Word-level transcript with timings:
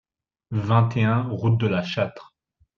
vingt 0.49 0.97
et 0.97 1.03
un 1.03 1.21
route 1.29 1.59
de 1.59 1.67
La 1.67 1.83
Châtre 1.83 2.33